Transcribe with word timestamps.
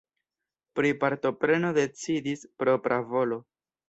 Pri 0.77 0.93
partopreno 1.03 1.69
decidis 1.79 2.41
propra 2.65 2.99
volo. 3.13 3.39